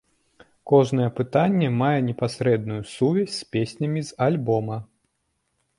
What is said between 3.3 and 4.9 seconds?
з песнямі з альбома.